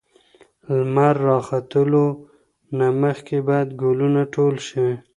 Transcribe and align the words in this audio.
لمر 0.81 1.15
راختلو 1.29 2.05
نه 2.77 2.87
مخکې 3.01 3.37
باید 3.49 3.67
ګلونه 3.81 4.21
ټول 4.33 4.53
شي. 4.67 4.87